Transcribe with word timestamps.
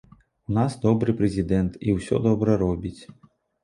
У 0.51 0.55
нас 0.57 0.77
добры 0.85 1.15
прэзідэнт 1.21 1.79
і 1.87 1.97
усе 2.01 2.25
добра 2.29 2.61
робіць. 2.67 3.01